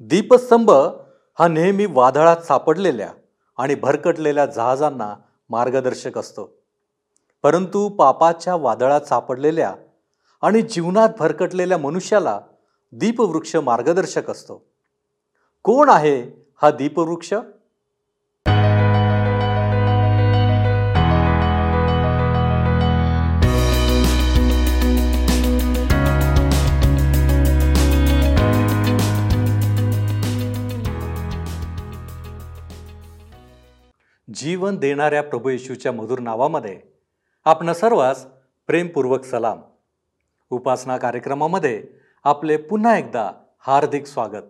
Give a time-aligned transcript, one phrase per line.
[0.00, 0.70] दीपस्तंभ
[1.38, 3.10] हा नेहमी वादळात सापडलेल्या
[3.58, 5.14] आणि भरकटलेल्या जहाजांना
[5.50, 6.52] मार्गदर्शक असतो.
[7.42, 9.74] परंतु पापाच्या वादळात सापडलेल्या
[10.42, 12.40] आणि जीवनात भरकटलेल्या मनुष्याला
[12.92, 14.64] दीपवृक्ष मार्गदर्शक असतो.
[15.62, 17.34] कोण आहे हा दीपवृक्ष?
[34.34, 36.80] जीवन देणाऱ्या प्रभू येशूच्या मधुर नावामध्ये
[37.44, 38.26] आपण सर्वांस
[38.66, 39.60] प्रेमपूर्वक सलाम.
[40.50, 41.84] उपासना कार्यक्रमामध्ये
[42.24, 44.42] आपले पुन्हा एकदा हार्दिक स्वागत.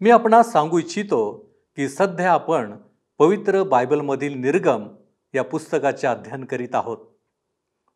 [0.00, 2.76] मी आपणास सांगू इच्छितो की सध्या आपण
[3.18, 4.88] पवित्र बायबलमधील निर्गम
[5.34, 6.98] या पुस्तकाचे अध्ययन करीत आहोत.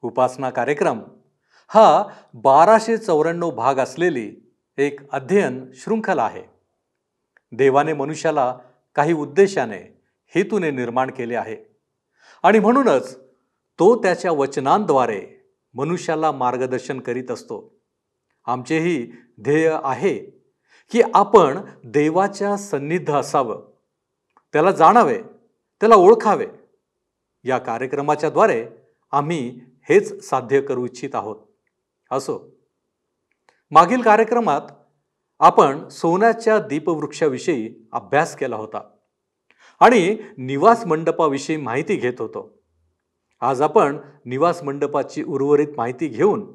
[0.03, 1.01] उपासना कार्यक्रम
[1.69, 2.05] हा
[2.35, 6.43] बाराशे चौऱ्याण्णव भाग असलेली एक अध्ययन शृंखला आहे.
[7.53, 8.59] देवाने मनुष्याला
[8.95, 9.96] काही उद्देशाने
[10.35, 11.57] हेतूने निर्माण केले आहे.
[12.43, 13.19] आणि म्हणूनच
[13.79, 17.81] तो त्याच्या वचनांद्वारे मनुष्याला मार्गदर्शन करीत असतो.
[18.47, 20.19] आमचेही ध्येय आहे
[20.91, 23.71] की आपण देवाच्या सन्निध असावं.
[24.53, 25.23] त्याला जाणावे
[25.81, 26.47] त्याला ओळखावे.
[27.45, 28.67] या कार्यक्रमाच्या द्वारे
[29.11, 31.37] आम्ही हेच साध्य करू इच्छित आहोत.
[32.11, 32.57] असो.
[33.71, 34.61] मागील कार्यक्रमात
[35.39, 38.96] आपण सोन्याच्या दीपवृक्षाविषयी अभ्यास केला होता.
[39.81, 42.63] आणि निवास मंडपाविषयी माहिती घेत होतो.
[43.41, 46.53] आज आपण निवास मंडपाची उर्वरित माहिती घेऊन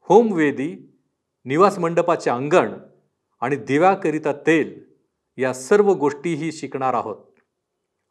[0.00, 0.98] होमवेदी
[1.44, 2.72] निवास मंडपाचे अंगण
[3.40, 4.84] आणि दिव्याकरिता तेल
[5.36, 7.16] या सर्व गोष्टीही शिकणार आहोत.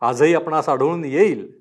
[0.02, 1.60] आजही आपणास आढळून येईल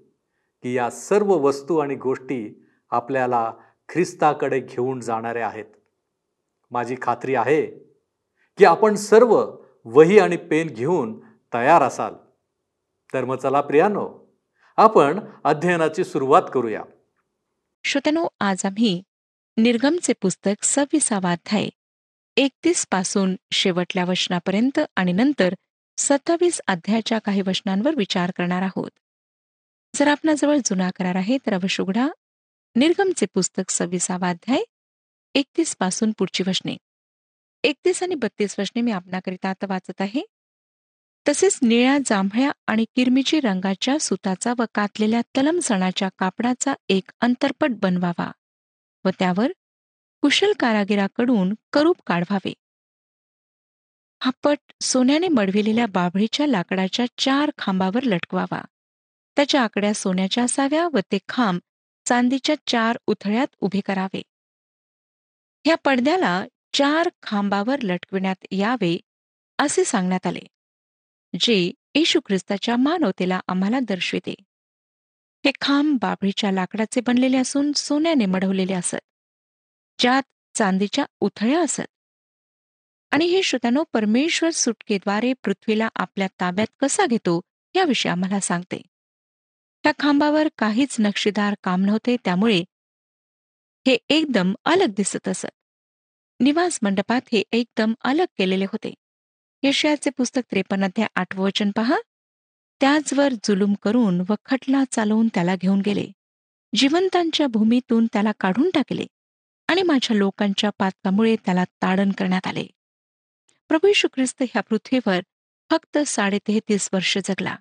[0.62, 3.52] की या सर्व वस्तू आणि गोष्टी आपल्याला
[3.88, 5.64] ख्रिस्ताकडे घेऊन जाणाऱ्या आहेत.
[6.70, 7.66] माझी खात्री आहे
[8.58, 9.44] की आपण सर्व
[9.84, 11.20] वही आणि पेन घेऊन
[11.54, 12.14] तयार असाल.
[13.14, 14.26] तर मग चला प्रियानो
[14.76, 16.82] आपण अध्ययनाची सुरुवात करूया.
[17.84, 19.02] श्रोत्यानो आज आम्ही
[19.56, 21.68] निर्गमचे पुस्तक सव्वीसावा अध्याय
[22.36, 25.54] एकतीसपासून शेवटल्या वचनापर्यंत आणि नंतर
[25.98, 28.90] सत्तावीस अध्यायाच्या काही वचनांवर विचार करणार आहोत.
[29.96, 32.08] जर आपणाजवळ जुना करार आहे तर अवश्य उघडा.
[32.76, 34.62] निर्गमचे पुस्तक सव्वीसावा अध्याय
[35.34, 36.76] एकतीसपासून पुढची वचने.
[37.62, 40.20] एकतीस आणि बत्तीस वचने मी आपणाकरिता आता वाचत आहे.
[41.28, 48.30] तसेच निळ्या जांभळ्या आणि किरमिची रंगाच्या सुताचा व कातलेल्या तलम सणाच्या कापडाचा एक अंतरपट बनवावा
[49.04, 49.52] व त्यावर
[50.22, 52.52] कुशल कारागिराकडून करूप काढवावे.
[54.22, 58.60] हा पट सोन्याने मडविलेल्या बाभळीच्या लाकडाच्या चार खांबावर लटकवावा.
[59.36, 61.60] त्याच्या आकड्या सोन्याच्या असाव्या व ते खांब
[62.06, 64.22] चांदीच्या चार उथळ्यात उभे करावे.
[65.64, 68.98] ह्या पडद्याला चार खांबावर लटकविण्यात यावे
[69.58, 70.40] असे सांगण्यात आले.
[71.40, 74.34] जे येशू ख्रिस्ताच्या मानवतेला आम्हाला दर्शविते.
[75.44, 78.96] हे खांब बाभळीच्या लाकडाचे बनलेले असून सोन्याने मढवलेले असत
[79.98, 80.22] ज्यात
[80.54, 81.80] चांदीच्या उथळ्या असत.
[83.10, 87.40] आणि हे श्रोत्यानो परमेश्वर सुटकेद्वारे पृथ्वीला आपल्या ताब्यात कसा घेतो
[87.74, 88.82] याविषयी आम्हाला सांगते.
[89.82, 92.64] त्या खांबावर काहीच नक्षीदार काम नव्हते त्यामुळे
[93.86, 95.46] हे एकदम अलग दिसत असत.
[96.40, 98.94] निवास मंडपात हे एकदम अलग केलेले होते.
[99.62, 101.96] यशयाचे पुस्तक त्रेपन्न अध्याय आठवं वचन पहा.
[102.80, 106.06] त्याचवर जुलूम करून व खटला चालवून त्याला घेऊन गेले.
[106.74, 109.06] जिवंतांच्या भूमीतून त्याला काढून टाकले
[109.68, 112.66] आणि माझ्या लोकांच्या पातकामुळे त्याला ताडण करण्यात आले.
[113.68, 115.20] प्रभू यशू ख्रिस्त ह्या पृथ्वीवर
[115.70, 117.56] फक्त साडेतेहतीस वर्ष जगला.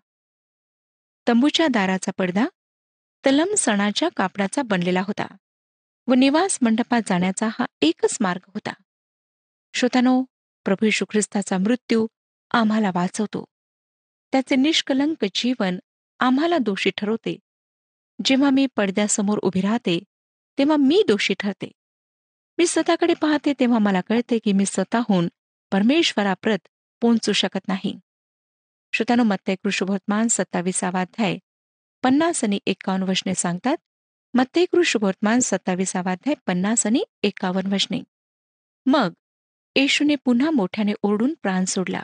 [1.27, 2.45] तंबूच्या दाराचा पडदा
[3.25, 5.27] तलम सणाच्या कापडाचा बनलेला होता
[6.07, 8.73] व निवास मंडपात जाण्याचा हा एकच मार्ग होता.
[9.73, 10.23] श्रोतानो
[10.67, 12.07] प्रभू येशू ख्रिस्ताचा मृत्यू
[12.51, 13.45] आम्हाला वाचवतो.
[14.31, 15.79] त्याचे निष्कलंक जीवन
[16.19, 17.39] आम्हाला दोषी ठरवते.
[18.25, 19.99] जेव्हा मी पडद्यासमोर उभी राहते
[20.57, 21.71] तेव्हा मी दोषी ठरते.
[22.57, 25.27] मी स्वतःकडे पाहते तेव्हा मला कळते की मी स्वतःहून
[25.71, 26.67] परमेश्वराप्रत
[27.01, 27.99] पोहोचू शकत नाही.
[28.93, 31.37] श्रोतानो मत्तय कृषुभोतमान सत्तावीसावा अध्याय
[32.03, 33.77] पन्नास आणि एकावन्न वशने सांगतात
[34.33, 37.99] मत्तय कृषुभोतमान सत्तावीसावा अध्याय पन्नास आणि एकावन्न वचने.
[38.85, 39.13] मग
[39.77, 42.03] येशूने पुन्हा मोठ्याने ओरडून प्राण सोडला.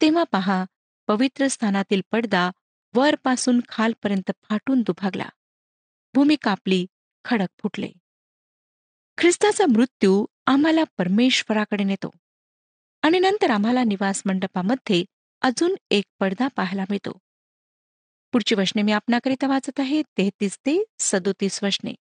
[0.00, 0.64] तेव्हा पहा
[1.06, 2.50] पवित्र स्थानातील पडदा
[2.94, 5.28] वरपासून खालपर्यंत फाटून दुभागला.
[6.14, 6.86] भूमी कापली
[7.24, 7.92] खडक फुटले.
[9.18, 12.10] ख्रिस्ताचा मृत्यू आम्हाला परमेश्वराकडे नेतो.
[13.02, 15.04] आणि नंतर आम्हाला निवास मंडपामध्ये
[15.40, 17.18] अजून एक पडदा पाहायला मिळतो.
[18.32, 21.94] पुढची वचने मी आपणाकरिता वाचत आहे तेहतीस ते सदोतीस वचने.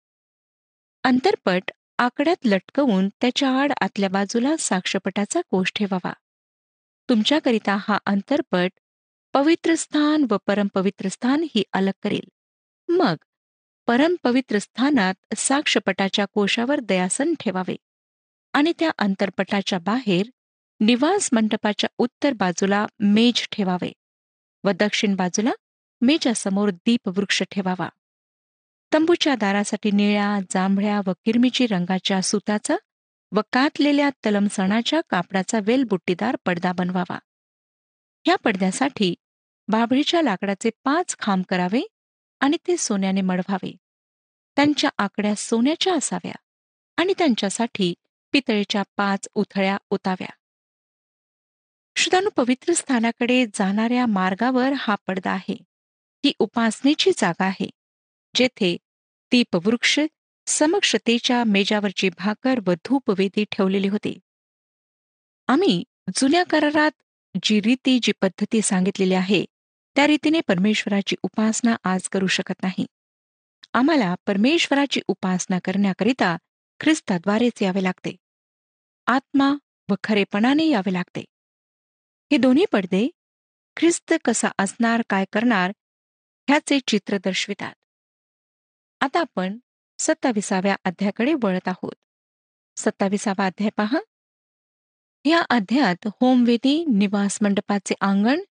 [1.03, 1.71] अंतरपट
[2.01, 6.13] आकड्यात लटकवून त्याच्या आड आतल्या बाजूला साक्षपटाचा कोष ठेवावा.
[7.09, 8.71] तुमच्याकरिता हा अंतरपट
[9.33, 12.27] पवित्र स्थान व परमपवित्र स्थान ही अलग करेल.
[12.89, 13.15] मग
[13.87, 17.75] परमपवित्र स्थानात साक्षपटाच्या कोशावर दयासन ठेवावे
[18.53, 20.25] आणि त्या अंतरपटाच्या बाहेर
[20.79, 23.91] निवास मंडपाच्या उत्तर बाजूला मेज ठेवावे
[24.63, 25.51] व दक्षिण बाजूला
[26.01, 27.89] मेजासमोर दीपवृक्ष ठेवावा.
[28.93, 32.75] तंबूच्या दारासाठी निळ्या जांभळ्या व किरमिची रंगाच्या सुताचा
[33.31, 37.17] व कातलेल्या तलमसणाच्या कापडाचा वेलबुट्टीदार पडदा बनवावा.
[38.25, 39.13] ह्या पडद्यासाठी
[39.67, 41.81] बाभळीच्या लाकडाचे पाच खांब करावे
[42.39, 43.71] आणि ते सोन्याने मडवावे.
[44.57, 46.35] त्यांच्या आकड्या सोन्याच्या असाव्या
[46.97, 47.93] आणि त्यांच्यासाठी
[48.33, 50.29] पितळेच्या पाच उथळ्या उताव्या
[51.95, 55.57] श्रोतानु पवित्र स्थानाकडे जाणाऱ्या मार्गावर हा पडदा आहे.
[56.25, 57.69] ही उपासनेची जागा आहे.
[58.35, 58.77] जेथे
[59.31, 59.99] दीपवृक्ष
[60.47, 64.19] समक्षतेच्या मेजावरची भाकर व धूपवेदी ठेवलेली होती.
[65.47, 65.83] आम्ही
[66.15, 66.91] जुन्या करारात
[67.43, 69.45] जी रीती जी पद्धती सांगितलेली आहे
[69.95, 72.85] त्या रीतीने परमेश्वराची उपासना आज करू शकत नाही.
[73.73, 76.37] आम्हाला परमेश्वराची उपासना करण्याकरिता
[76.79, 78.15] ख्रिस्ताद्वारेच यावे लागते.
[79.07, 79.53] आत्मा
[79.89, 81.21] व खरेपणाने यावे लागते.
[82.31, 83.09] हे दोन्ही पडदे
[83.77, 85.71] ख्रिस्त कसा असणार काय करणार
[86.47, 87.73] ह्याचे चित्र दर्शवितात.
[89.01, 89.57] आता आपण
[89.99, 91.91] सत्ताविसाव्या अध्यायाकडे वळत आहोत.
[92.77, 93.99] सत्ताविसावा अध्याय पहा.
[95.25, 98.41] या अध्यायात होमवेदी निवास मंडपाचे अंगण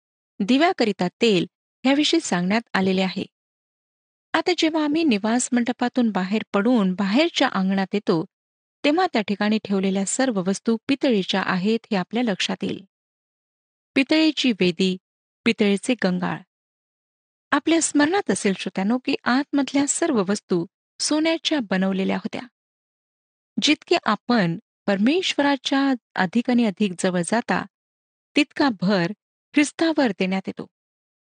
[0.40, 1.46] दिव्याकरिता तेल
[1.84, 3.26] याविषयी सांगण्यात आलेले आहे.
[4.32, 8.24] आता जेव्हा आम्ही निवास मंडपातून बाहेर पडून बाहेरच्या अंगणात येतो
[8.84, 12.84] तेव्हा त्या ठिकाणी ठेवलेल्या सर्व वस्तू पितळीच्या आहेत हे आपल्या लक्षात येईल.
[13.94, 14.96] पितळेची वेदी
[15.44, 16.38] पितळेचे गंगाळ.
[17.52, 20.66] आपल्या स्मरणात असेल श्रोत्यानो की आतमधल्या सर्व वस्तू
[21.00, 22.42] सोन्याच्या बनवलेल्या होत्या.
[23.62, 27.66] जितके आपण परमेश्वराच्या अधिक आणि अधिक जवळ जाता
[28.36, 29.12] तितका भर
[29.54, 30.66] ख्रिस्तावर देण्यात येतो.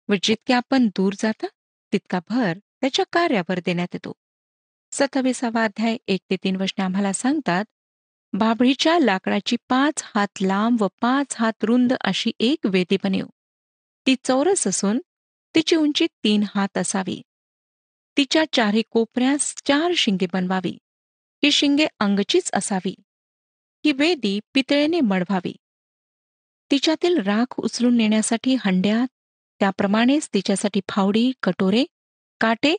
[0.08, 1.46] व जितके आपण दूर जाता
[1.92, 4.12] तितका भर त्याच्या कार्यावर देण्यात येतो.
[4.92, 7.64] सत्तावीसावा अध्याय एक ते तीन वचने आम्हाला सांगतात
[8.32, 13.26] बाभळीच्या लाकडाची पाच हात लांब व पाच हात रुंद अशी एक वेदी बनव.
[14.06, 15.00] ती चौरस असून
[15.54, 17.22] तिची उंची तीन हात असावी.
[18.16, 20.78] तिच्या चारही कोपऱ्यास चार शिंगे बनवावी.
[21.44, 22.94] ही शिंगे अंगचीच असावी.
[23.84, 25.56] ही वेदी पितळेने मडवावी.
[26.70, 29.04] तिच्यातील राख उचलून नेण्यासाठी हंड्या
[29.60, 31.84] त्याप्रमाणेच तिच्यासाठी फावडी कटोरे
[32.40, 32.76] काटे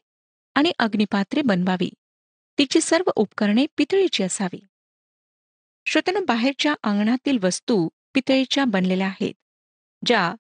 [0.56, 1.90] आणि अग्निपात्रे बनवावी.
[2.58, 4.60] तिची सर्व उपकरणे पितळीची असावी.
[5.86, 9.34] श्रोतनं बाहेरच्या अंगणातील वस्तू पितळीच्या बनलेल्या आहेत
[10.06, 10.36] ज्या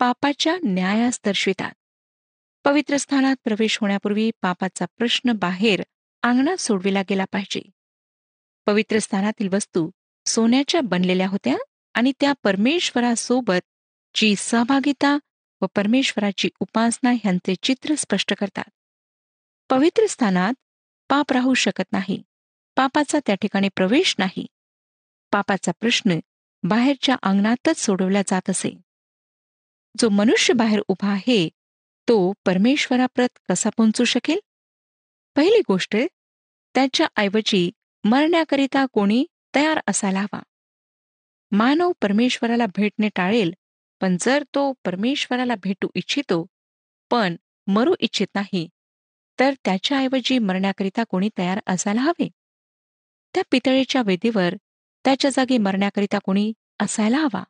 [0.00, 1.72] पापाच्या न्यायास दर्शवितात.
[2.64, 5.82] पवित्र स्थानात प्रवेश होण्यापूर्वी पापाचा प्रश्न बाहेर
[6.22, 7.60] अंगणात सोडविला गेला पाहिजे.
[8.66, 9.90] पवित्र स्थानातील वस्तू
[10.26, 11.56] सोन्याच्या बनलेल्या होत्या
[11.94, 13.66] आणि त्या परमेश्वरासोबत
[14.14, 15.18] जी सहभागिता
[15.60, 18.70] व परमेश्वराची उपासना ह्यांचे चित्र स्पष्ट करतात.
[19.70, 20.54] पवित्र स्थानात
[21.08, 22.22] पाप राहू शकत नाही.
[22.76, 24.46] पापाचा त्या ठिकाणी प्रवेश नाही.
[25.32, 26.18] पापाचा प्रश्न
[26.62, 28.80] बाहेरच्या अंगणातच सोडवला जात असे.
[29.94, 31.48] जो मनुष्य बाहेर उभा आहे
[32.08, 32.16] तो
[32.46, 34.38] परमेश्वराप्रत कसा पोहोचू शकेल?
[35.36, 35.96] पहिली गोष्ट
[36.74, 37.70] त्याच्या ऐवजी
[38.04, 40.40] मरण्याकरिता कोणी तयार असायला हवा.
[41.52, 43.52] मानव परमेश्वराला भेटणे टाळेल
[44.00, 46.44] पण जर तो परमेश्वराला भेटू इच्छितो
[47.10, 48.68] पण मरू इच्छित नाही
[49.38, 52.28] तर त्याच्याऐवजी मरण्याकरिता कोणी तयार असायला हवे?
[53.34, 54.54] त्या पितळेच्या वेदीवर
[55.04, 57.42] त्याच्या जागी मरण्याकरिता कोणी असायला हवा?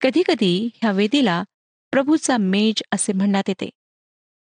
[0.00, 1.44] कधीकधी ह्या वेदीला
[1.90, 3.70] प्रभूचा मेज असे म्हणण्यात येते.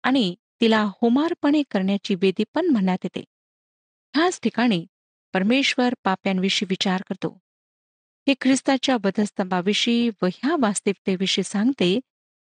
[0.03, 3.21] आणि तिला होमारपणे करण्याची वेदी पण म्हणण्यात येते.
[4.15, 4.87] ह्याच ठिकाणी
[5.33, 7.39] परमेश्वर पाप्यांविषयी विचार करतो.
[8.29, 12.01] हे ख्रिस्ताच्या वधस्तंभाविषयी व ह्या वास्तविकतेविषयी सांगते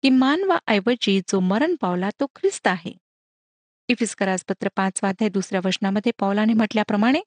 [0.02, 2.94] की मानवाऐवजी जो मरण पावला तो ख्रिस्त आहे.
[3.88, 7.22] इफिस्कराजपत्र पाचवाध्याय दुसऱ्या वचनामध्ये पावलाने म्हटल्याप्रमाणे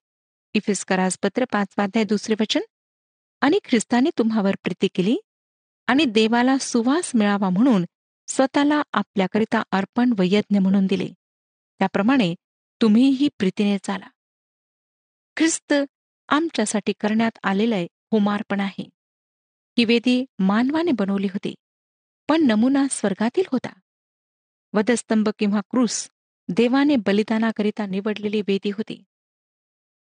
[0.53, 2.61] इफिस्कराजपत्र पाचवाध्याय दुसरे वचन
[3.41, 5.17] आणि ख्रिस्ताने तुम्हावर प्रीती केली?
[5.91, 7.85] आणि देवाला सुवास मिळावा म्हणून
[8.27, 11.07] स्वतःला आपल्याकरिता अर्पण व यज्ञ म्हणून दिले.
[11.79, 12.35] त्याप्रमाणे
[12.81, 14.09] तुम्हीही प्रीतीने चाला.
[15.37, 15.73] ख्रिस्त
[16.29, 17.75] आमच्यासाठी करण्यात आलेलं
[18.11, 18.89] होमार्पण आहे.
[19.77, 21.55] ही वेदी मानवाने बनवली होती
[22.29, 23.79] पण नमुना स्वर्गातील होता.
[24.73, 26.09] वधस्तंभ किंवा क्रूस
[26.49, 29.03] देवाने बलिदानाकरिता निवडलेली वेदी होती.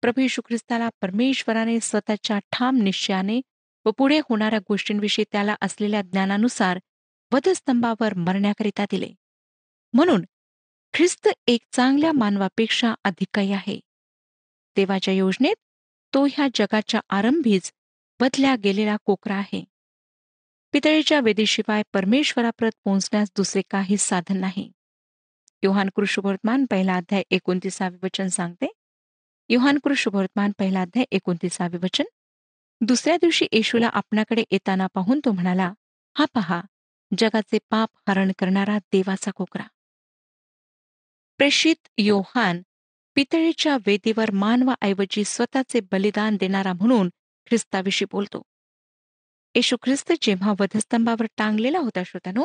[0.00, 3.40] प्रभू ख्रिस्ताला परमेश्वराने स्वतःच्या ठाम निश्चयाने
[3.84, 6.78] व पुढे होणाऱ्या गोष्टींविषयी त्याला असलेल्या ज्ञानानुसार
[7.32, 9.08] वधस्तंभावर मरण्याकरिता दिले.
[9.92, 10.24] म्हणून
[10.94, 13.80] ख्रिस्त एक चांगल्या मानवापेक्षा अधिक काही आहे.
[14.76, 15.56] देवाच्या योजनेत
[16.14, 17.72] तो ह्या जगाच्या आरंभीच
[18.20, 19.64] बदल्या गेलेला कोकरा आहे.
[20.72, 24.72] पितळीच्या वेदीशिवाय परमेश्वराप्रत पोहोचण्यास दुसरे काहीच साधन नाही.
[25.62, 28.72] योहान कृष्णवर्तमान पहिला अध्याय एकोणतीसावे वचन सांगते.
[29.48, 32.04] योहान कृष्णवर्तमान पहिला अध्याय एकोणतीसावे वचन.
[32.80, 35.72] दुसऱ्या दिवशी येशूला आपणाकडे येताना पाहून तो म्हणाला
[36.18, 36.60] हा पहा
[37.18, 39.62] जगाचे पाप हरण करणारा देवाचा कोकरा.
[41.36, 42.62] प्रेषित योहान
[43.14, 47.08] पितळेच्या वेदीवर मानवाऐवजी स्वतःचे बलिदान देणारा म्हणून
[47.46, 48.42] ख्रिस्ताविषयी बोलतो.
[49.54, 52.44] येशू ख्रिस्त जेव्हा वधस्तंभावर टांगलेला होता श्रोत्यानो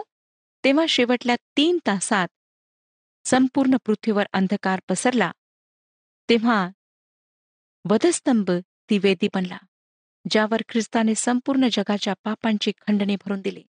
[0.63, 2.27] तेव्हा शेवटल्या तीन तासात
[3.25, 5.32] संपूर्ण पृथ्वीवर अंधकार पसरला.
[6.30, 6.70] तेव्हा
[7.89, 8.51] वधस्तंभ
[8.89, 9.58] ती वेदी बनला.
[10.29, 13.63] ज्यावर ख्रिस्ताने संपूर्ण जगाच्या पापांची खंडणी भरून दिली.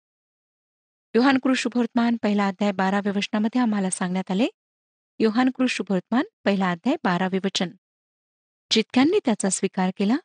[1.15, 4.47] योहान शुभवर्तमान पहिला अध्याय बाराव्या वचनामध्ये आम्हाला सांगण्यात आले.
[5.19, 7.69] योहान शुभवर्तमान पहिला अध्याय बारावे वचन.
[8.71, 10.15] जितक्यांनी त्याचा स्वीकार केला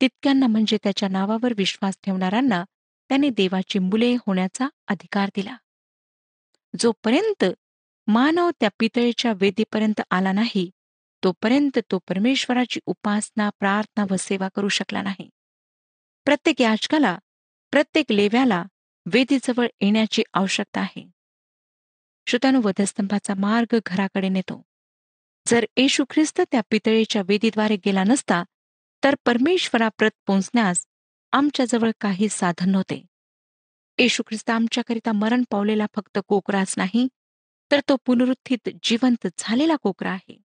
[0.00, 2.64] तितक्यांना म्हणजे त्याच्या नावावर विश्वास ठेवणाऱ्यांना
[3.08, 5.56] त्याने देवाची मुले होण्याचा अधिकार दिला.
[6.78, 7.44] जोपर्यंत
[8.06, 10.70] मानव त्या पितळेच्या वेदीपर्यंत आला नाही
[11.24, 15.30] तोपर्यंत तो परमेश्वराची उपासना प्रार्थना व सेवा करू शकला नाही.
[16.24, 17.18] प्रत्येक याचकाला
[17.70, 18.64] प्रत्येक लेव्याला
[19.12, 21.10] वेदीजवळ येण्याची आवश्यकता आहे.
[22.26, 24.62] श्रोतानु वधस्तंभाचा मार्ग घराकडे नेतो.
[25.48, 28.42] जर येशू ख्रिस्त त्या पितळेच्या वेदीद्वारे गेला नसता
[29.04, 30.86] तर परमेश्वराप्रत पोचण्यास
[31.32, 33.06] आमच्याजवळ काही साधन नव्हते.
[33.98, 37.08] येशू ख्रिस्त आमच्याकरिता मरण पावलेला फक्त कोकराच नाही
[37.70, 40.41] तर तो पुनरुत्थित जिवंत झालेला कोकरा आहे.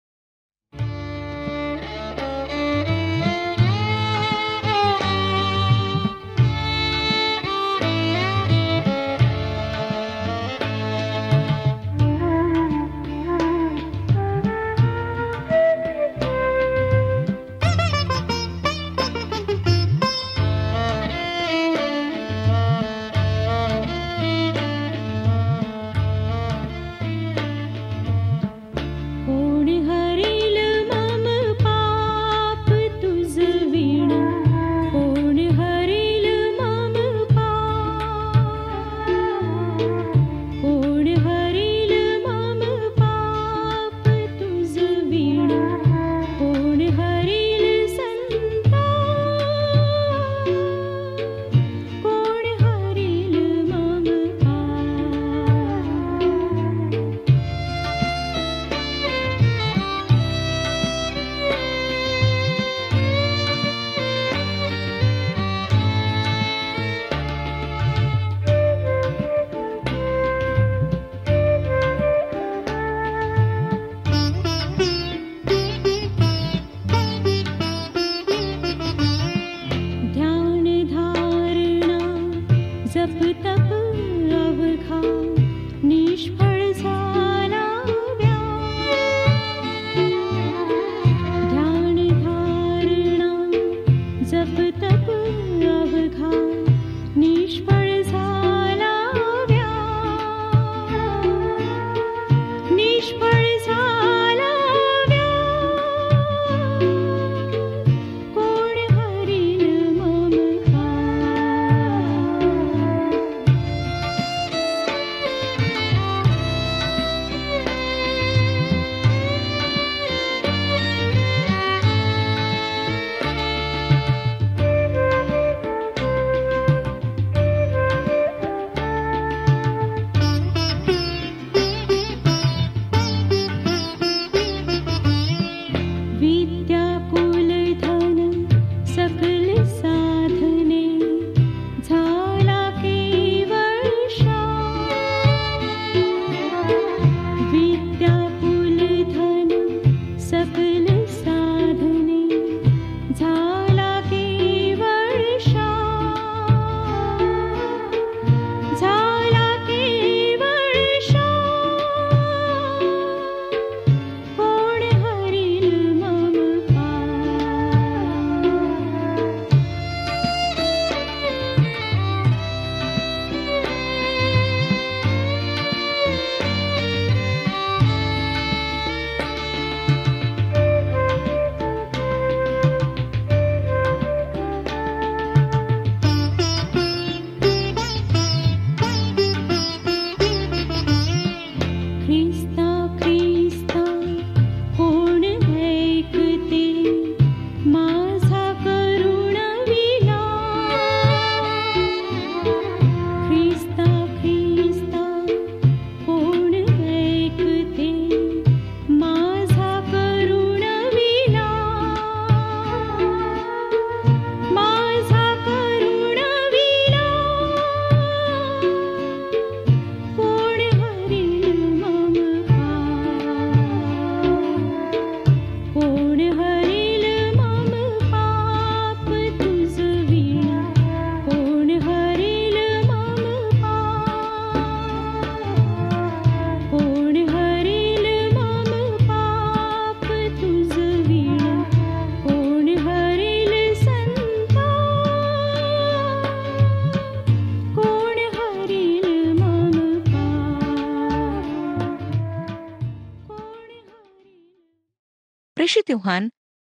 [255.68, 256.28] प्रेषित युहान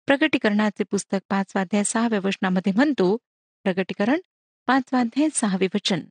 [0.06, 3.18] प्रगटीकरणाचे पुस्तक पाचवाध्याय सहाव्या वचनामध्ये म्हणतो
[3.64, 4.20] प्रगटीकरण
[4.68, 6.02] पाचवाध्याय सहावे वचन.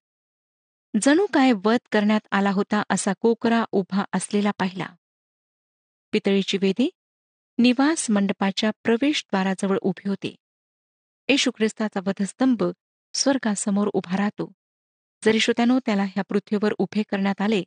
[1.02, 4.86] जणू काय वध करण्यात आला होता असा कोकरा उभा असलेला पाहिला.
[6.12, 6.90] पितळीची वेदी
[7.58, 10.36] निवास मंडपाच्या प्रवेशद्वाराजवळ उभी होती.
[11.28, 12.62] येशू ख्रिस्ताचा वधस्तंभ
[13.14, 14.52] स्वर्गासमोर उभा राहतो.
[15.24, 17.62] जरी श्रोत्यानो त्याला ह्या पृथ्वीवर उभे करण्यात आले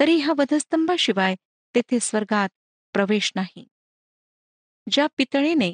[0.00, 1.36] तरी ह्या वधस्तंभाशिवाय
[1.74, 2.48] तेथे स्वर्गात
[2.92, 3.66] प्रवेश नाही.
[4.90, 5.68] ज्या पितळेने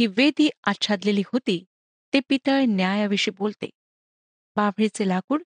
[0.00, 1.64] ही वेदी आच्छादलेली होती
[2.12, 3.70] ते पितळ न्यायाविषयी बोलते.
[4.56, 5.42] बाभळीचे लाकूड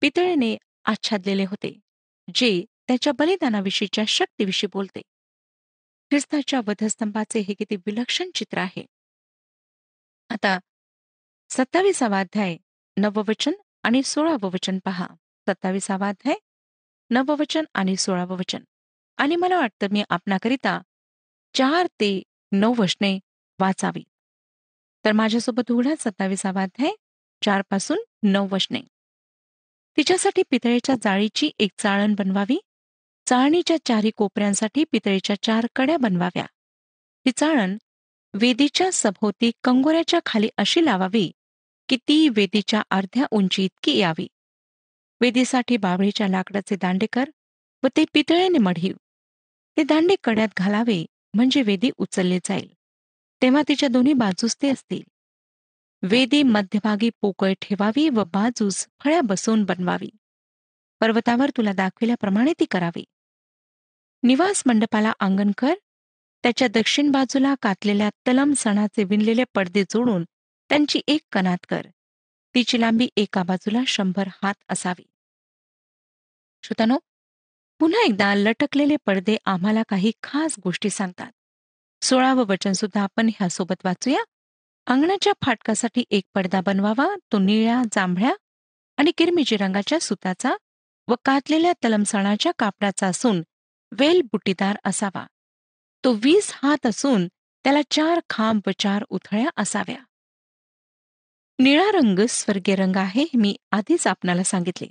[0.00, 1.80] पितळेने आच्छादलेले होते
[2.34, 5.00] जे त्याच्या बलिदानाविषयीच्या शक्तीविषयी बोलते.
[6.10, 8.86] ख्रिस्ताच्या वधस्तंभाचे हे किती विलक्षण चित्र आहे.
[10.28, 10.58] आता
[11.50, 12.56] सत्तावीसावा अध्याय
[12.96, 13.52] नववचन
[13.82, 15.06] आणि सोळावं वचन पहा.
[15.48, 16.36] सत्तावीसावा अध्याय
[17.10, 18.64] नववचन आणि सोळावं वचन.
[19.16, 20.80] आणि मला वाटतं मी आपणाकरिता
[21.56, 22.22] चार ते
[22.52, 23.18] नऊ वचने
[23.60, 24.02] वाचावी.
[25.04, 26.90] तर माझ्यासोबत उघडा सत्तावीसावा अध्याय
[27.42, 28.80] चारपासून नऊ वचने
[29.96, 32.58] तिच्यासाठी पितळेच्या जाळीची एक चाळण बनवावी.
[33.26, 36.46] चाळणीच्या चारी कोपऱ्यांसाठी पितळेच्या चार कड्या बनवाव्या.
[37.26, 37.76] ती चाळण
[38.34, 41.30] वेदीच्या सभोवती कंगोऱ्याच्या खाली अशी लावावी
[41.88, 44.26] की ती वेदीच्या अर्ध्या उंची इतकी यावी.
[45.20, 47.30] वेदीसाठी बावळीच्या लाकडाचे दांडेकर
[47.82, 48.94] व ते पितळेने मढीव.
[49.76, 52.74] ते दांडे कड्यात घालावे म्हणजे वेदी उचलले जाईल.
[53.42, 55.02] तेव्हा तिच्या दोन्ही बाजूस ते असतील.
[56.02, 60.10] वेदी मध्यभागी पोकळ ठेवावी व बाजूस फळ्या बसवून बनवावी.
[61.00, 63.04] पर्वतावर तुला दाखविल्याप्रमाणे ती करावी.
[64.22, 65.74] निवास मंडपाला अंगण कर.
[66.42, 70.24] त्याच्या दक्षिण बाजूला कातलेल्या तलम सणाचे विणलेले पडदे जोडून
[70.68, 71.86] त्यांची एक कनात कर.
[72.54, 75.06] तिची लांबी एका बाजूला शंभर हात असावी.
[76.62, 76.98] श्रोतानो
[77.80, 81.32] पुन्हा एकदा लटकलेले पडदे आम्हाला काही खास गोष्टी सांगतात.
[82.02, 84.20] सोळावं वचन सुद्धा आपण ह्यासोबत वाचूया.
[84.86, 88.34] अंगणाच्या फाटकासाठी एक पडदा बनवावा तो निळ्या जांभळ्या
[88.96, 90.54] आणि किरमिजी रंगाच्या सुताचा
[91.08, 93.42] व कातलेल्या तलमसणाच्या कापडाचा असून
[93.92, 95.26] वेल बुटीदार असावा.
[96.04, 97.26] तो वीस हात असून
[97.64, 100.04] त्याला चार खांब व चार उथळ्या असाव्या.
[101.58, 104.86] निळा रंग स्वर्गीय रंग आहे हे मी आधीच आपणाला सांगितले.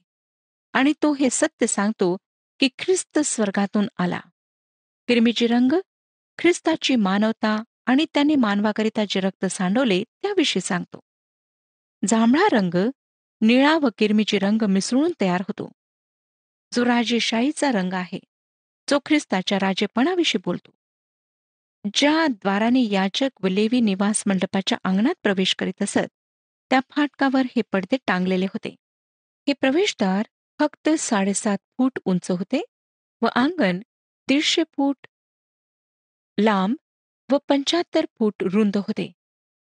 [0.73, 2.17] आणि तो हे सत्य सांगतो
[2.59, 4.19] की ख्रिस्त स्वर्गातून आला.
[5.07, 5.71] किरमीची रंग
[6.37, 10.99] ख्रिस्ताची मानवता आणि त्याने मानवाकरिता जे रक्त सांडवले त्याविषयी सांगतो.
[12.07, 12.89] जांभळा रंग
[13.41, 15.71] निळा व किरमीची रंग मिसळून तयार होतो.
[16.73, 18.19] जो राजेशाहीचा रंग आहे
[18.89, 20.71] जो ख्रिस्ताच्या राजेपणाविषयी बोलतो.
[21.93, 26.07] ज्या द्वाराने याचक व लेवी निवास मंडपाच्या अंगणात प्रवेश करीत असत
[26.69, 28.69] त्या फाटकावर हे पडदे टांगलेले होते.
[29.47, 30.25] हे प्रवेशद्वार
[30.59, 32.63] फक्त साडेसात फूट उंच होते
[33.21, 33.79] व अंगण
[34.27, 35.07] दीडशे फूट
[36.39, 36.75] लांब
[37.31, 39.11] व पंच्याहत्तर फूट रुंद होते.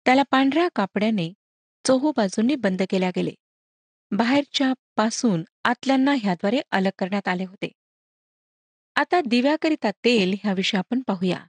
[0.04, 1.32] त्याला पांढऱ्या कापड्याने
[1.86, 3.30] चोहो बाजूंनी बंद केल्या गेले.
[4.10, 7.72] बाहेरच्या पासून आतल्यांना ह्याद्वारे अलग करण्यात आले होते.
[8.94, 11.44] आता दिव्याकरिता तेल ह्याविषयी आपण पाहूया.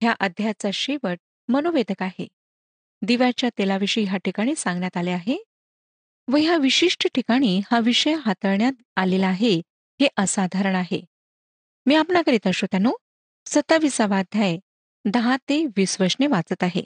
[0.00, 2.28] ह्या अध्यायाचा शेवट मनोवेदक आहे.
[3.02, 5.44] दिव्याच्या तेलाविषयी ह्या ठिकाणी सांगण्यात आले आहे.
[6.28, 9.58] व ह्या विशिष्ट ठिकाणी हा विषय हाताळण्यात आलेला आहे
[10.00, 11.04] हे असाधारण आहे.
[11.86, 12.92] मी आपणाकरिता श्रोत्यानो
[13.46, 14.58] सत्तावीसावा अध्याय
[15.04, 16.82] दहा ते वीस वचने वाचत आहे.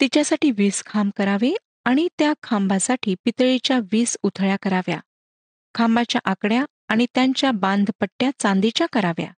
[0.00, 5.00] तिच्यासाठी वीस खांब करावे आणि त्या खांबासाठी पितळीच्या वीस उथळ्या कराव्या.
[5.74, 9.32] खांबाच्या आकड्या आणि त्यांच्या बांधपट्ट्या चांदीच्या कराव्या.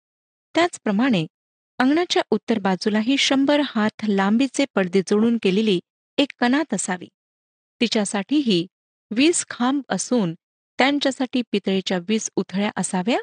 [0.54, 1.26] त्याचप्रमाणे
[1.78, 5.80] अंगणाच्या उत्तर बाजूलाही शंभर हात लांबीचे पडदे जोडून केलेली
[6.18, 7.08] एक कनात असावी.
[7.80, 8.66] तिच्यासाठीही
[9.16, 10.34] वीस खांब असून
[10.78, 13.18] त्यांच्यासाठी पितळेच्या वीस उथळ्या असाव्या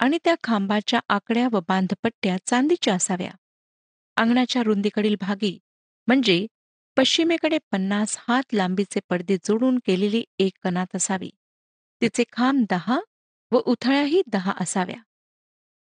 [0.00, 3.30] आणि त्या खांबाच्या आकड्या व बांधपट्ट्या चांदीच्या असाव्या.
[4.16, 5.58] अंगणाच्या रुंदीकडील भागी
[6.06, 6.46] म्हणजे
[6.96, 11.30] पश्चिमेकडे पन्नास हात लांबीचे पडदे जोडून केलेली एक कनात असावी.
[12.02, 13.00] तिचे खांब दहा
[13.52, 15.00] व उथळ्याही दहा असाव्या.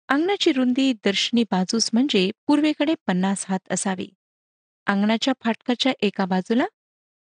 [0.09, 4.09] अंगणाची रुंदी दर्शनी बाजूस म्हणजे पूर्वेकडे पन्नास हात असावी.
[4.87, 6.67] अंगणाच्या फाटकाच्या एका बाजूला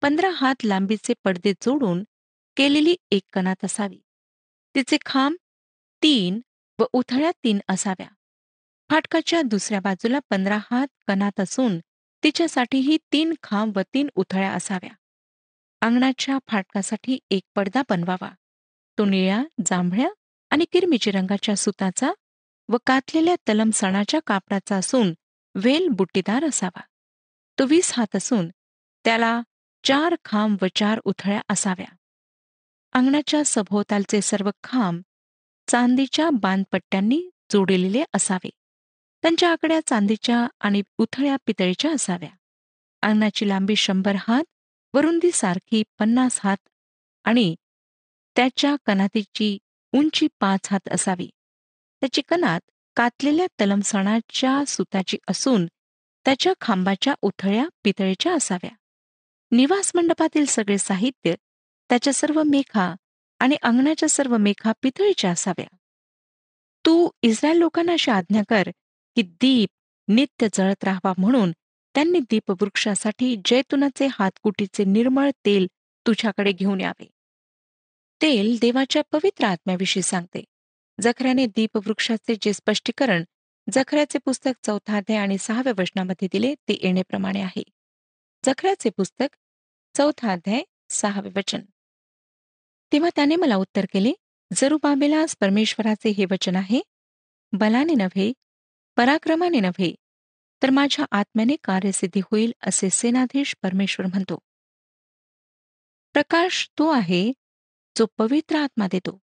[0.03, 2.05] पंधरा हात लांबीचे पडदे जोडून
[2.57, 4.01] केलेली एक कणात असावी.
[4.75, 5.37] तिचे खांब
[6.03, 6.41] तीन
[6.79, 8.09] व उथळ्या तीन असाव्या.
[8.91, 11.79] फाटकाच्या दुसऱ्या बाजूला पंधरा हात कणात असून
[12.25, 14.91] तिच्यासाठीही तीन खांब व तीन उथळ्या असाव्या.
[15.81, 18.31] अंगणाच्या फाटकासाठी एक पडदा बनवावा.
[18.99, 20.09] तो निळ्या जांभळ्या
[20.51, 22.13] आणि किरमिची रंगाच्या सुताचा
[22.69, 25.13] व कातलेल्या तलम सणाच्या कापडाचा असून
[25.55, 26.81] वेल बुट्टीदार असावा.
[27.59, 28.49] तो वीस हात असून
[29.05, 29.41] त्याला
[29.85, 31.95] चार खांब व चार उथळ्या असाव्या.
[32.95, 35.01] अंगणाच्या सभोवतालचे सर्व खांब
[35.69, 38.51] चांदीच्या बांधपट्ट्यांनी जोडलेले असावे.
[39.23, 42.29] त्यांच्या आकड्या चांदीच्या आणि उथळ्या पितळीच्या असाव्या.
[43.03, 44.45] अंगणाची लांबी शंभर हात
[44.95, 46.57] वरुंदी सारखी पन्नास हात
[47.25, 47.55] आणि
[48.37, 49.59] त्याच्या कनातीची
[49.93, 51.29] उंची पाच हात असावी.
[52.01, 52.61] त्याची कनात
[52.97, 55.67] कातलेल्या तलमसणाच्या सुताची असून
[56.25, 58.71] त्याच्या खांबाच्या उथळ्या पितळीच्या असाव्या.
[59.51, 61.35] निवास मंडपातील सगळे साहित्य
[61.95, 62.95] त्याच्या सर्व मेखा
[63.39, 65.77] आणि अंगणाच्या सर्व मेखा पितळीच्या असाव्या.
[66.87, 68.63] तू इस्रायल लोकांना अशी आज्ञा कर
[69.17, 69.69] की दीप
[70.09, 71.53] नित्य जळत राहावा म्हणून
[71.95, 75.67] त्यांनी दीपवृक्षासाठी जैतुनाचे हातकुटीचे निर्मळ तेल
[76.07, 77.11] तुझ्याकडे घेऊन यावे.
[78.23, 80.45] तेल देवाच्या पवित्र आत्म्याविषयी सांगते.
[81.01, 83.25] जखऱ्याने दीपवृक्षाचे जे स्पष्टीकरण
[83.73, 87.63] जखऱ्याचे पुस्तक चौथा अध्याय आणि सहाव्या वचनामध्ये दिले ते येण्याप्रमाणे आहे.
[88.47, 89.37] जखऱ्याचे पुस्तक
[89.97, 91.61] चौथा अध्याय सहावे वचन.
[92.95, 94.13] तेव्हा त्याने मला उत्तर केले
[94.53, 96.81] जरुबाबेलास परमेश्वराचे हे वचन आहे
[97.53, 98.33] बलाने नव्हे
[98.97, 99.95] पराक्रमाने नव्हे
[100.63, 104.39] तर माझ्या आत्म्याने कार्यसिद्धी होईल असे सेनाधीश परमेश्वर म्हणतो.
[106.13, 107.33] प्रकाश तो आहे
[107.99, 109.19] जो पवित्र आत्मा देतो.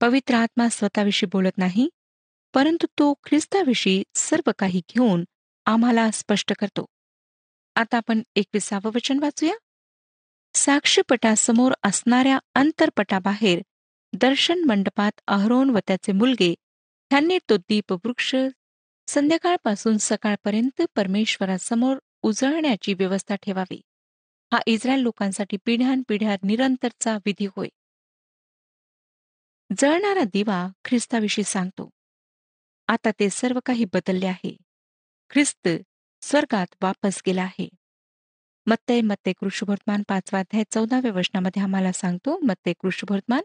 [0.00, 1.88] पवित्र आत्मा स्वतःविषयी बोलत नाही
[2.54, 5.24] परंतु तो ख्रिस्ताविषयी सर्व काही घेऊन
[5.66, 6.86] आम्हाला स्पष्ट करतो.
[7.74, 9.54] आता आपण एकविसावं वचन वाचूया.
[10.56, 13.62] साक्षीपटासमोर असणाऱ्या अंतरपटाबाहेर
[14.12, 16.54] दर्शन मंडपात अहरोन व त्याचे मुलगे
[17.10, 18.34] ह्यांनी तो दीपवृक्ष
[19.08, 23.80] संध्याकाळपासून सकाळपर्यंत परमेश्वरासमोर उजळण्याची व्यवस्था ठेवावी.
[24.52, 27.68] हा इस्रायल लोकांसाठी पिढ्यानपिढ्या निरंतरचा विधी होय.
[29.78, 31.90] जळणारा दिवा ख्रिस्ताविषयी सांगतो.
[32.88, 34.56] आता ते सर्व काही बदलले आहे.
[35.30, 35.68] ख्रिस्त
[36.22, 37.68] स्वर्गात वापस गेला आहे.
[38.66, 42.38] मत्तय मत्ते कृष्णवर्तमान पाचवा अध्याय चौदाव्या वचनामध्ये आम्हाला सांगतो.
[42.38, 43.42] मत्ते कृष्णवर्तमान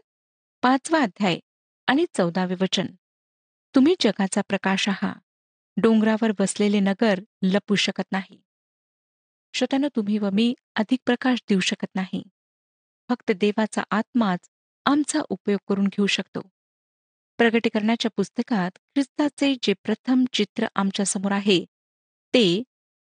[0.62, 1.38] पाचवा अध्याय
[1.86, 2.86] आणि चौदावे वचन.
[3.74, 5.20] तुम्ही जगाचा प्रकाश आहात
[5.76, 8.42] डोंगरावर बसलेले नगर लपू शकत नाही.
[9.54, 12.22] श्रोत्यानं तुम्ही व मी अधिक प्रकाश देऊ शकत नाही.
[13.08, 14.48] फक्त देवाचा आत्माच
[14.86, 16.40] आमचा उपयोग करून घेऊ शकतो.
[17.38, 21.64] प्रगटीकरणाच्या पुस्तकात ख्रिस्ताचे जे प्रथम चित्र आमच्यासमोर आहे
[22.34, 22.62] ते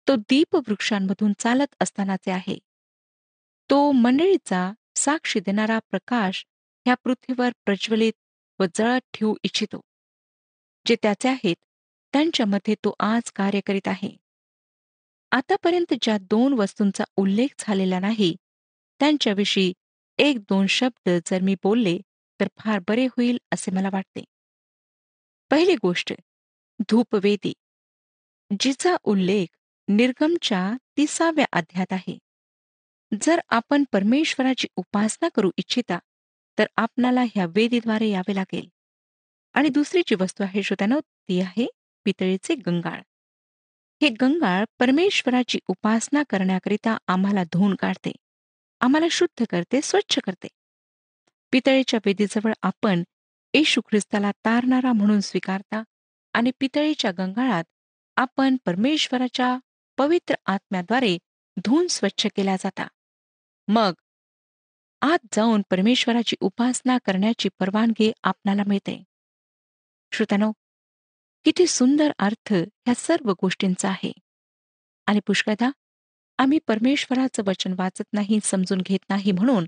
[0.09, 2.57] तो दीपवृक्षांमधून चालत असतानाचे आहे.
[3.71, 6.45] तो मंडळीचा साक्षी देणारा प्रकाश
[6.87, 8.13] ह्या पृथ्वीवर प्रज्वलित
[8.59, 9.81] व जळत ठेवू इच्छितो
[10.87, 11.57] जे त्याचे आहेत
[12.15, 14.17] त्यांच्यामध्ये तो आज कार्य करीत आहे.
[15.33, 18.35] आतापर्यंत ज्या दोन वस्तूंचा उल्लेख झालेला नाही
[19.01, 19.73] त्यांच्याविषयी
[20.19, 21.97] एक दोन शब्द जर मी बोलले
[22.41, 24.25] तर फार बरे होईल असे मला वाटते.
[25.51, 26.13] पहिली गोष्ट
[26.91, 27.53] धूपवेदी
[28.61, 29.47] जिचा उल्लेख
[29.89, 32.19] निर्गमच्या तिसाव्या अध्यात आहे.
[33.23, 35.99] जर आपण परमेश्वराची उपासना करू इच्छिता
[36.59, 38.69] तर आपणाला ह्या वेदीद्वारे यावे लागेल.
[39.55, 41.67] आणि दुसरी जी वस्तू आहे श्रोत्यानो ती आहे
[42.05, 43.01] पितळीचे गंगाळ.
[44.03, 48.13] हे गंगाळ परमेश्वराची उपासना करण्याकरिता आम्हाला धुवून काढते
[48.81, 50.49] आम्हाला शुद्ध करते स्वच्छ करते.
[51.53, 53.03] पितळेच्या वेदीजवळ आपण
[53.55, 55.83] येशू ख्रिस्ताला तारणारा म्हणून स्वीकारता
[56.33, 57.65] आणि पितळेच्या गंगाळात
[58.17, 59.59] आपण परमेश्वराच्या
[59.99, 61.19] पवित्र आत्म्याद्वारे
[61.65, 62.87] धुवून स्वच्छ केला जाता.
[63.69, 63.93] मग
[65.01, 69.03] आत जाऊन परमेश्वराची उपासना करण्याची परवानगी आपणाला मिळते.
[70.13, 70.53] श्रोत्यानो
[71.45, 74.13] किती सुंदर अर्थ ह्या सर्व गोष्टींचा आहे.
[75.07, 75.71] आणि पुष्कळदा
[76.39, 79.67] आम्ही परमेश्वराचं वचन वाचत नाही समजून घेत नाही म्हणून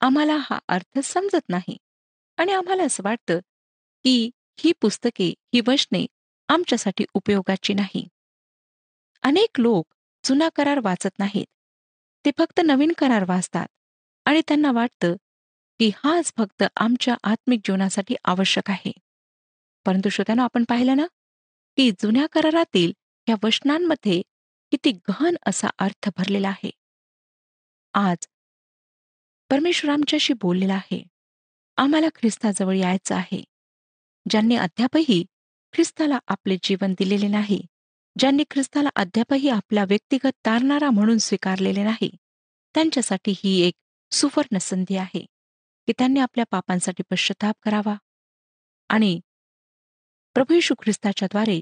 [0.00, 1.76] आम्हाला हा अर्थ समजत नाही.
[2.36, 3.38] आणि आम्हाला असं वाटतं
[4.04, 6.06] की ही पुस्तके ही वचने
[6.48, 8.08] आमच्यासाठी उपयोगाची नाही.
[9.24, 11.46] अनेक लोक जुना करार वाचत नाहीत.
[12.26, 13.66] ते फक्त नवीन करार वाचतात.
[14.24, 15.16] आणि त्यांना वाटतं
[15.78, 18.92] की हाच फक्त आमच्या आत्मिक जीवनासाठी आवश्यक आहे.
[19.86, 21.06] परंतु श्रोत्यानं आपण पाहिलं ना
[21.76, 22.92] की जुन्या करारातील
[23.28, 24.22] या वचनांमध्ये
[24.70, 26.70] किती गहन असा अर्थ भरलेला आहे.
[27.94, 28.26] आज
[29.50, 31.04] परमेश्वर आमच्याशी बोललेला आहे.
[31.76, 33.44] आम्हाला ख्रिस्ताजवळ यायचं आहे.
[34.30, 35.24] ज्यांनी अद्यापही
[35.72, 37.66] ख्रिस्ताला आपले जीवन दिलेले नाही
[38.18, 42.10] ज्यांनी ख्रिस्ताला अद्यापही आपला व्यक्तिगत तारणारा म्हणून स्वीकारलेले नाही
[42.74, 43.74] त्यांच्यासाठी ही एक
[44.10, 45.20] सुवर्ण संधी आहे
[45.86, 47.94] की त्यांनी आपल्या पापांसाठी पश्चाताप करावा.
[48.88, 49.20] आणि
[50.34, 51.60] प्रभू यशू ख्रिस्ताच्याद्वारे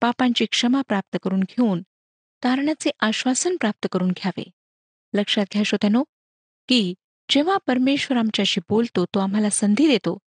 [0.00, 1.82] पापांची क्षमा प्राप्त करून घेऊन
[2.44, 4.50] तारणाचे आश्वासन प्राप्त करून घ्यावे.
[5.14, 6.04] लक्षात घ्या श्रोत्यानो
[6.68, 6.94] की
[7.30, 10.18] जेव्हा परमेश्वर आमच्याशी बोलतो तो आम्हाला संधी देतो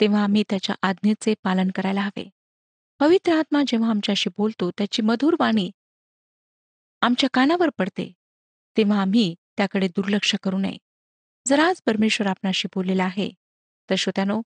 [0.00, 2.30] तेव्हा आम्ही त्याच्या आज्ञेचे पालन करायला हवे.
[3.00, 5.70] पवित्र आत्मा जेव्हा आमच्याशी बोलतो त्याची मधुर वाणी
[7.00, 8.12] आमच्या कानावर पडते
[8.76, 10.78] तेव्हा आम्ही त्याकडे दुर्लक्ष करू नये.
[11.48, 13.30] जर आज परमेश्वर आपणाशी बोललेला आहे
[13.90, 14.42] तर श्रोत्यानो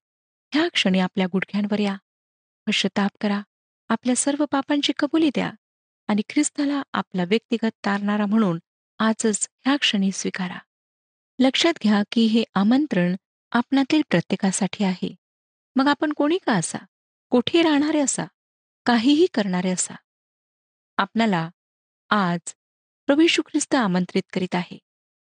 [0.55, 1.97] ह्या क्षणी आपल्या गुडघ्यांवर या.
[2.67, 3.43] पश्चताप करा.
[3.89, 5.51] आपल्या सर्व पापांची कबुली द्या
[6.09, 8.59] आणि ख्रिस्ताला आपला व्यक्तिगत तारणारा म्हणून
[8.99, 10.59] आजच ह्या क्षणी स्वीकारा.
[11.39, 13.17] लक्षात घ्या की हे आमंत्रण
[13.53, 15.15] आपणातील प्रत्येकासाठी आहे.
[15.77, 16.79] मग आपण कोणी का असा?
[17.31, 18.25] कोठे राहणारे असा?
[18.87, 19.95] काहीही करणारे असा.
[20.99, 21.51] आपणाला
[22.11, 22.55] आज
[23.07, 24.79] प्रभू ख्रिस्त आमंत्रित करीत आहे.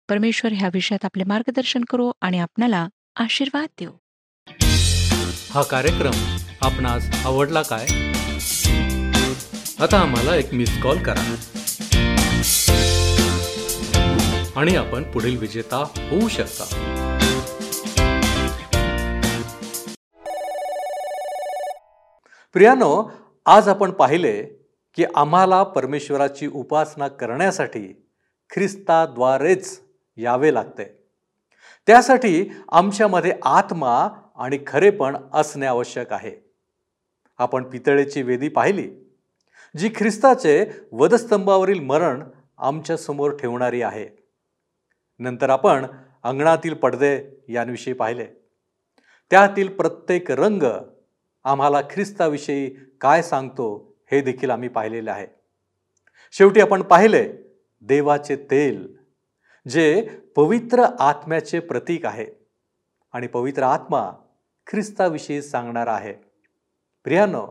[0.09, 3.91] परमेश्वर ह्या विषयात आपले मार्गदर्शन करो आणि आपणाला आशीर्वाद देऊ.
[5.51, 7.87] हा कार्यक्रम आपणास आवडला काय?
[9.81, 11.35] आता आम्हाला एक मिस कॉल करा.
[14.57, 15.79] आणि आपण पुढील विजेता
[16.11, 16.65] होऊ शकता.
[22.53, 23.11] प्रियानो
[23.47, 24.43] आज आपण पाहिले
[24.95, 28.07] की आम्हाला परमेश्वराची उपासना करण्यासाठी
[28.51, 29.81] ख्रिस्ताद्वारेच
[30.17, 31.05] यावे लागते.
[31.87, 36.53] त्यासाठी आमच्यामध्ये आत्मा आणि खरेपण असणे आवश्यक आहे.
[37.39, 38.91] आपण पितळेची वेदी पाहिली
[39.77, 42.23] जी ख्रिस्ताचे वधस्तंभावरील मरण
[42.59, 44.09] आमच्यासमोर ठेवणारी आहे.
[45.19, 45.87] नंतर आपण
[46.23, 48.27] अंगणातील पडदे यांविषयी पाहिले.
[49.31, 50.63] त्यातील प्रत्येक रंग
[51.45, 55.27] आम्हाला ख्रिस्ताविषयी काय सांगतो हे देखील आम्ही पाहिलेले आहे.
[56.33, 57.33] शेवटी आपण पाहिले
[57.81, 58.97] देवाचे तेल
[59.69, 62.27] जे पवित्र आत्म्याचे प्रतीक आहे
[63.13, 64.11] आणि पवित्र आत्मा
[64.67, 66.13] ख्रिस्ताविषयी सांगणार आहे.
[67.05, 67.49] प्रियानो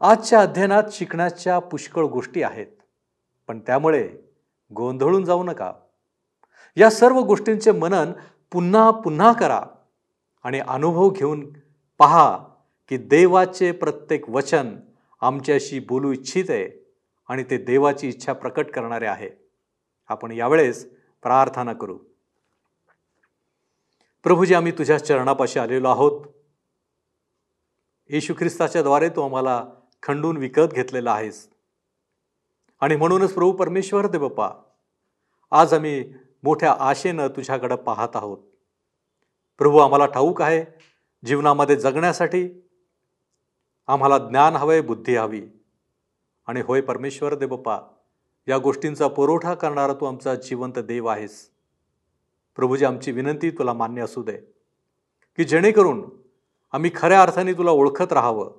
[0.00, 2.66] आजच्या अध्ययनात शिकण्याच्या पुष्कळ गोष्टी आहेत
[3.48, 4.08] पण त्यामुळे
[4.74, 5.72] गोंधळून जाऊ नका.
[6.76, 8.12] या सर्व गोष्टींचे मनन
[8.52, 9.60] पुन्हा पुन्हा करा
[10.44, 11.52] आणि अनुभव घेऊन
[11.98, 12.45] पहा
[12.88, 14.76] की देवाचे प्रत्येक वचन
[15.20, 16.86] आमच्याशी बोलू इच्छित आहे
[17.28, 19.30] आणि ते देवाची इच्छा प्रकट करणारे आहे.
[20.08, 20.90] आपण यावेळेस
[21.22, 21.98] प्रार्थना करू.
[24.22, 26.26] प्रभूजी आम्ही तुझ्या चरणापाशी आलेलो आहोत.
[28.08, 29.64] येशू ख्रिस्ताच्या द्वारे तू आम्हाला
[30.02, 31.48] खंडून विकत घेतलेला आहेस.
[32.80, 34.50] आणि म्हणूनच प्रभू परमेश्वर दे बाप्पा
[35.50, 38.38] आज आम्ही मोठ्या आशेनं तुझ्याकडं पाहत आहोत.
[39.58, 40.64] प्रभू आम्हाला ठाऊक आहे
[41.24, 42.65] जीवनामध्ये जगण्यासाठी
[43.86, 45.42] आम्हाला ज्ञान हवंय बुद्धी हवी.
[46.46, 47.80] आणि होय परमेश्वर दे बाप्पा
[48.48, 51.50] या गोष्टींचा पुरवठा करणारा तू आमचा जिवंत देव आहेस.
[52.56, 54.36] प्रभूजी आमची विनंती तुला मान्य असू दे.
[55.36, 56.10] की जेणेकरून
[56.72, 58.50] आम्ही खऱ्या अर्थाने तुला ओळखत राहावं.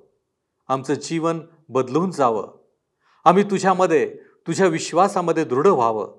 [0.68, 2.48] आमचं जीवन बदलून जावं.
[3.24, 6.18] आम्ही तुझ्यामध्ये तुझ्या विश्वासामध्ये दृढ व्हावं.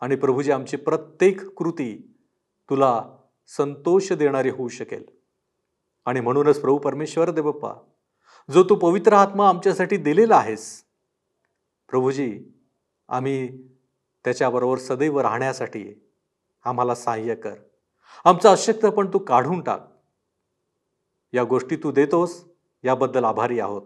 [0.00, 2.16] आणि प्रभूजी आमची प्रत्येक कृती
[2.70, 3.04] तुला
[3.46, 5.04] संतोष देणारी होऊ शकेल.
[6.04, 7.72] आणि म्हणूनच प्रभू परमेश्वर देवप्पा
[8.50, 10.84] जो तू पवित्र आत्मा आमच्यासाठी दिलेला आहेस.
[11.88, 12.40] प्रभूजी
[13.08, 13.68] आम्ही
[14.24, 16.10] त्याच्याबरोबर सदैव राहण्यासाठी
[16.64, 17.54] आम्हाला सहाय्य कर.
[18.24, 19.80] आमचं अशक्य पण तू काढून टाक.
[21.32, 22.44] या गोष्टी तू देतोस
[22.84, 23.82] याबद्दल आभारी आहोत.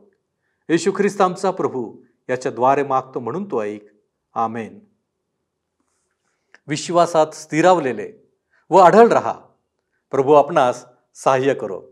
[0.69, 1.97] येशू ख्रिस्त आमचा प्रभू
[2.29, 3.87] याच्याद्वारे मागतो म्हणून तो ऐक.
[4.35, 4.81] आमेन.
[6.67, 8.13] विश्वासात स्थिरावलेले
[8.71, 9.41] व आढळ रहा.
[10.11, 11.92] प्रभू आपणास सहाय्य करो.